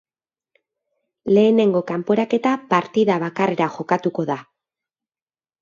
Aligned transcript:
Lehenengo 1.33 1.83
kanporaketa 1.93 2.55
partida 2.73 3.21
bakarrera 3.27 3.71
jokatuko 3.77 4.27
da. 4.35 4.43